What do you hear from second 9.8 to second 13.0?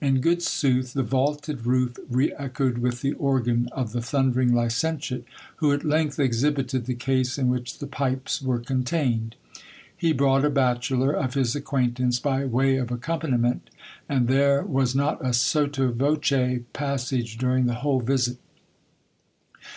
He brought a bachelor of his acquaintance by way of